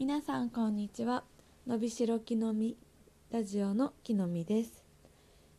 [0.00, 1.24] 皆さんこんにちは。
[1.66, 2.74] のびしろきのみ
[3.30, 4.82] ラジオのきのみです。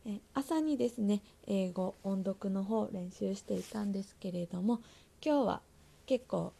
[0.04, 4.80] え朝にですね英語音読の方練習していたんですけれども
[5.24, 5.60] 今日は
[6.06, 6.52] 結構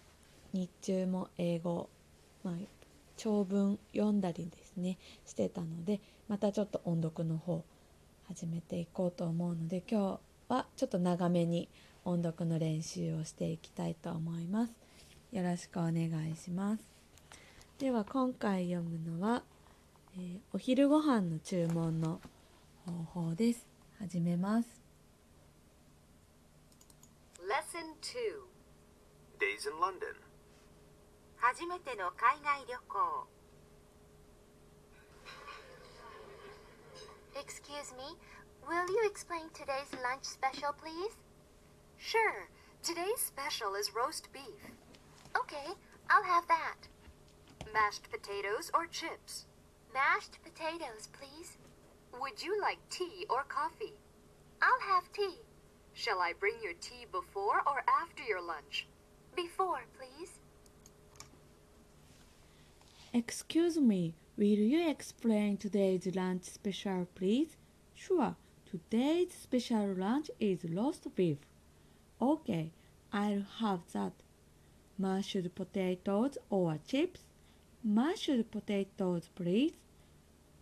[0.52, 1.90] 日中も英語、
[2.44, 2.54] まあ、
[3.16, 4.96] 長文読んだりですね
[5.26, 7.64] してたのでまたちょっと音読の方
[8.28, 11.68] 始めていこうと思うので今日はちょっと長めに
[12.04, 14.72] 音読の練習をしていきたいと思います。
[15.32, 16.91] よろしくお願いします。
[17.82, 19.42] では今回読むのは、
[20.16, 22.20] えー、お昼ご飯の注文の
[22.86, 23.66] 方法です
[23.98, 24.68] 始めます
[27.40, 28.14] Lesson 2
[29.40, 30.14] Days in London.
[31.38, 33.26] 初めての海外旅行
[37.34, 38.16] Excuse me,
[38.64, 41.16] will you explain today's lunch special, please?
[41.98, 42.46] Sure,
[42.80, 44.70] today's special is roast beef.
[45.34, 45.74] Okay,
[46.08, 46.91] I'll have that.
[47.72, 49.46] Mashed potatoes or chips?
[49.94, 51.56] Mashed potatoes, please.
[52.20, 53.94] Would you like tea or coffee?
[54.60, 55.38] I'll have tea.
[55.94, 58.86] Shall I bring your tea before or after your lunch?
[59.34, 60.40] Before, please.
[63.14, 67.56] Excuse me, will you explain today's lunch special, please?
[67.94, 68.36] Sure,
[68.66, 71.38] today's special lunch is roast beef.
[72.20, 72.72] Okay,
[73.12, 74.12] I'll have that.
[74.98, 77.24] Mashed potatoes or chips?
[77.83, 79.73] Mashed potatoes, please.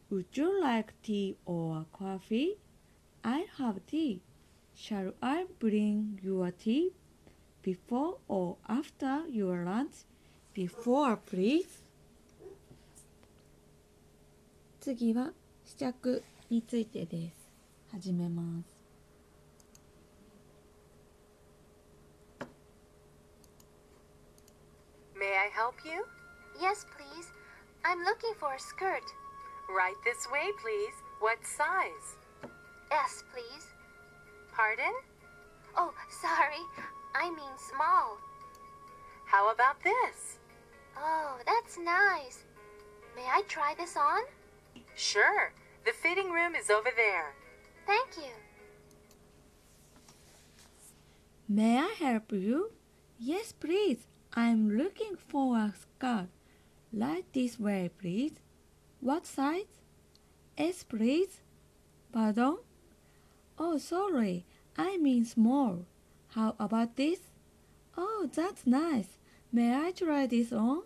[0.09, 2.57] Would you like tea or coffee?
[3.23, 4.21] I'll have tea.
[4.75, 6.91] Shall I bring your tea?
[7.61, 10.05] Before or after your lunch?
[10.53, 11.81] Before, please.
[14.79, 15.31] 次は
[15.65, 17.49] 試着についてです。
[17.91, 18.85] 始めます。
[25.15, 26.05] May I help you?
[26.60, 27.32] Yes, please.
[27.84, 29.04] I'm looking for a skirt.
[29.74, 30.92] Right this way, please.
[31.20, 32.16] What size?
[32.90, 33.66] S, please.
[34.52, 34.92] Pardon?
[35.76, 36.62] Oh, sorry.
[37.14, 38.18] I mean small.
[39.26, 40.38] How about this?
[40.98, 42.44] Oh, that's nice.
[43.16, 44.22] May I try this on?
[44.96, 45.52] Sure.
[45.86, 47.34] The fitting room is over there.
[47.86, 48.32] Thank you.
[51.48, 52.72] May I help you?
[53.18, 54.06] Yes, please.
[54.34, 56.28] I'm looking for a skirt.
[56.93, 58.33] Right this way, please.
[59.01, 59.81] What size?
[60.57, 61.41] S, please.
[62.11, 62.57] Pardon?
[63.59, 64.45] Oh, sorry.
[64.77, 65.85] I mean small.
[66.29, 67.19] How about this?
[67.97, 69.17] Oh, that's nice.
[69.51, 70.83] May I try this on?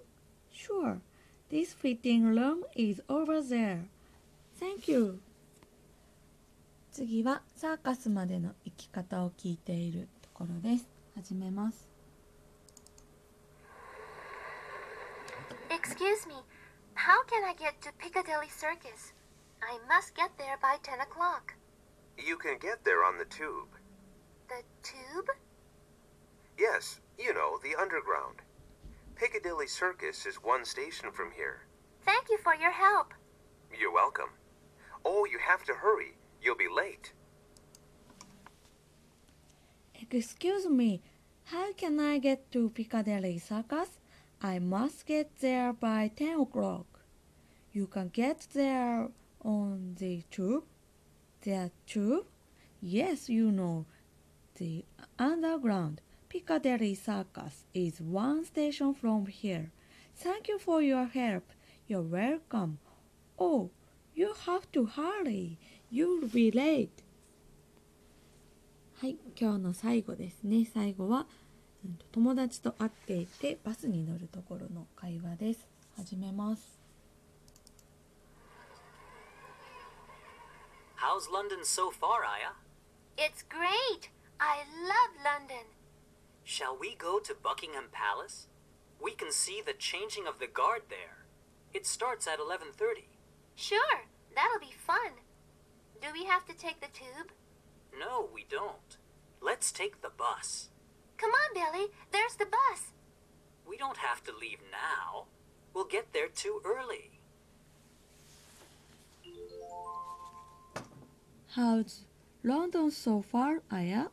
[0.51, 1.01] Sure.
[1.49, 3.85] This fitting room is over there.
[4.59, 5.19] Thank you.
[6.91, 10.87] 次はサーカスまでの行き方を聞いているところです。
[11.15, 11.92] 始めます。
[15.94, 16.34] Excuse me.
[16.94, 19.12] How can I get to Piccadilly Circus?
[19.62, 21.54] I must get there by 10 o'clock.
[22.18, 23.68] You can get there on the tube.
[24.48, 25.28] The tube?
[26.58, 28.42] Yes, you know, the underground.
[29.14, 31.60] Piccadilly Circus is one station from here.
[32.04, 33.14] Thank you for your help.
[33.78, 34.30] You're welcome.
[35.04, 36.16] Oh, you have to hurry.
[36.42, 37.12] You'll be late.
[40.10, 41.02] Excuse me,
[41.44, 44.00] how can I get to Piccadilly Circus?
[44.43, 46.85] I must get there by 10 o'clock.
[47.73, 49.09] You can get there
[49.43, 50.63] on the tube?
[51.41, 52.25] The tube?
[52.81, 53.85] Yes, you know.
[54.55, 54.85] The
[55.17, 59.71] underground Piccadilly Circus is one station from here.
[60.15, 61.43] Thank you for your help.
[61.87, 62.79] You're welcome.
[63.37, 63.71] Oh,
[64.13, 65.57] you have to hurry.
[65.89, 67.03] You'll be late.
[69.01, 70.65] はい、今日の最後ですね。
[70.65, 71.42] 最後は、うんと
[72.11, 75.67] 友達と会っていてバスに乗るところの会話です。
[75.95, 76.79] 始めます。
[80.97, 82.53] How's London so far, Aya?
[83.17, 84.09] It's great.
[84.39, 85.65] I love London.
[86.43, 88.47] Shall we go to Buckingham Palace?
[89.01, 91.25] We can see the changing of the guard there.
[91.73, 93.07] It starts at 11:30.
[93.55, 95.23] Sure, that'll be fun.
[96.01, 97.31] Do we have to take the tube?
[97.97, 98.97] No, we don't.
[99.41, 100.69] Let's take the bus.
[101.16, 101.86] Come on, Billy.
[102.12, 102.92] There's the bus.
[103.66, 105.26] We don't have to leave now.
[105.72, 107.10] We'll get there too early.
[111.54, 112.04] How's
[112.42, 114.06] London so far, Aya?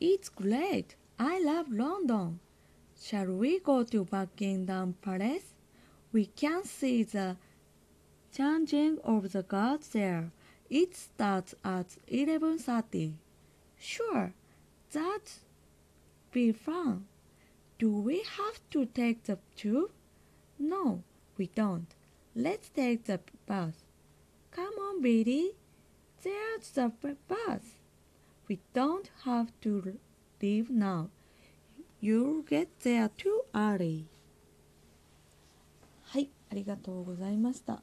[0.00, 0.94] It's great.
[1.18, 2.40] I love London.
[3.00, 5.54] Shall we go to Buckingham Palace?
[6.12, 7.36] We can see the
[8.32, 10.30] changing of the guards there.
[10.70, 13.14] It starts at 11:30.
[13.78, 14.32] Sure,
[14.92, 15.30] that'd
[16.34, 17.06] be fun.
[17.78, 19.90] Do we have to take the tube?
[20.58, 21.02] No,
[21.36, 21.86] We don't.
[22.36, 23.74] Let's take the bus.
[24.52, 25.52] Come on, Billy.
[26.22, 26.92] There's the
[27.28, 27.60] bus.
[28.48, 29.98] We don't have to
[30.40, 31.08] leave now.
[32.00, 34.04] You'll get there too early.
[36.04, 37.82] はい、ありがとうございました。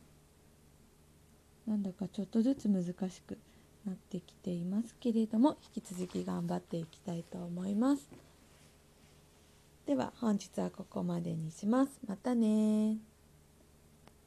[1.67, 3.37] なんだかちょっとずつ難しく
[3.85, 8.07] なってきていますけれども、引き続き頑張っていきたいと思います。
[9.91, 11.99] では本日はここまでにします。
[12.07, 13.10] またね